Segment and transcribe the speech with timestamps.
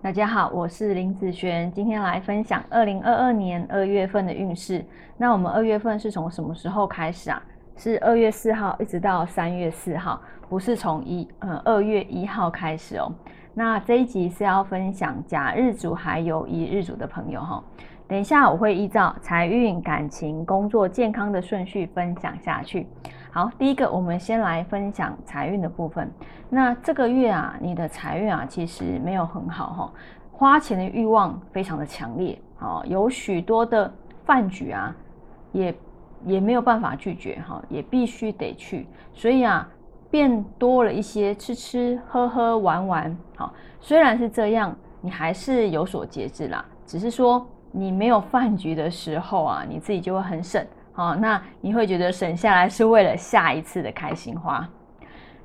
[0.00, 4.84] 大家好，我是林子璇，今天来分享二零二二年二月份的运势。
[5.16, 7.42] 那我们二月份是从什么时候开始啊？
[7.76, 13.12] 是二月四号一直到三月四号，不是从一呃二月一号开始哦。
[13.54, 17.62] 那这一集是要分享甲日主还有乙日主的朋友哈。
[18.06, 22.86] 等一下我会依照财运、感情、工作、健康的顺序分享下去。
[23.38, 26.10] 好，第一个我们先来分享财运的部分。
[26.50, 29.92] 那这个月啊，你的财运啊其实没有很好哈，
[30.32, 34.92] 花钱的欲望非常的强烈，好，有许多的饭局啊，
[35.52, 35.72] 也
[36.24, 39.68] 也没有办法拒绝哈，也必须得去，所以啊，
[40.10, 47.46] 变多了一些吃吃喝喝玩玩，好，虽然是这样，你还是有所节制啦，只是说。
[47.70, 50.66] 你没有饭局的时候啊，你自己就会很省
[50.98, 51.16] 哦。
[51.18, 54.68] 那你会觉得省下来是为了下一次的开心花。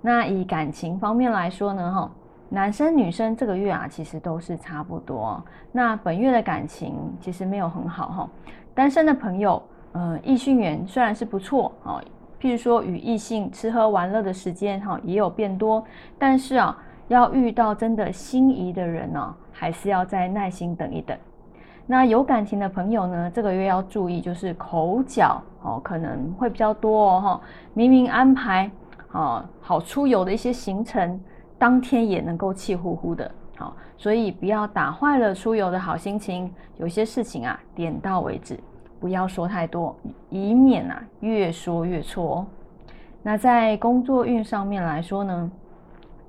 [0.00, 2.10] 那以感情方面来说呢，哈，
[2.48, 5.44] 男生女生这个月啊，其实都是差不多。
[5.70, 8.28] 那本月的感情其实没有很好哈。
[8.74, 12.00] 单身的朋友，呃，异性缘虽然是不错啊，
[12.40, 15.84] 譬如说与异性吃喝玩乐的时间哈，也有变多，
[16.18, 21.14] 但是啊，要遇到真的心仪的人呢，还是要再耐心等一等。
[21.86, 27.40] 那有感情的朋友呢，这个月要注意，就是口角哦，可能会比较多哦哈。
[27.74, 28.70] 明明安排
[29.12, 31.20] 哦好出游的一些行程，
[31.58, 36.52] 当天也能够气呼呼的，好，所以不要打坏了出游的好心情。
[36.76, 38.58] 有些事情啊，点到为止，
[39.00, 39.94] 不要说太多，
[40.28, 42.46] 以免啊越说越错。
[43.22, 45.50] 那在工作运上面来说呢，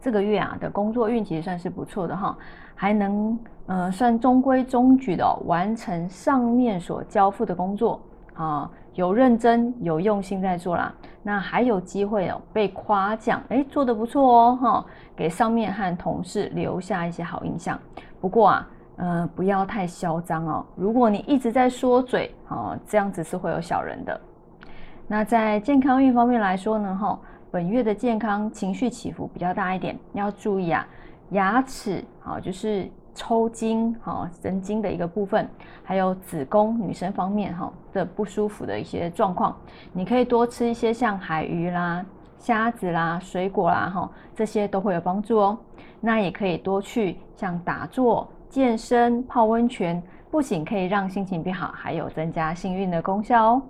[0.00, 2.36] 这个月啊的工作运其实算是不错的哈，
[2.74, 3.38] 还能。
[3.66, 8.00] 呃，算中规中矩的完成上面所交付的工作
[8.34, 10.92] 啊，有认真有用心在做啦。
[11.22, 17.78] 那还有机会哦被夸奖，哎，做的不错哦，哈，给上面和同事留下一些好印象。
[18.20, 20.66] 不过啊，呃，不要太嚣张哦。
[20.74, 24.20] 如果你一直在说嘴，啊，这样子是会有小人的。
[25.06, 27.16] 那在健康运方面来说呢，哈，
[27.50, 30.86] 本月的健康情绪起伏比较大一点，要注意啊，
[31.30, 32.90] 牙齿好就是。
[33.12, 35.46] 抽筋哈，神经的一个部分，
[35.82, 39.54] 还有子宫女生方面哈的不舒服的一些状况，
[39.92, 42.06] 你可以多吃一些像海鱼啦、
[42.38, 45.58] 虾子啦、水果啦哈，这些都会有帮助哦。
[46.00, 50.00] 那也可以多去像打坐、健身、泡温泉，
[50.30, 53.62] 不仅可以让心情变好，还有增加幸运的功效哦。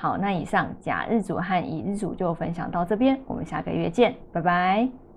[0.00, 5.09] 好，那以上甲日主和乙日主就分享到这边，我们下个月见，拜拜。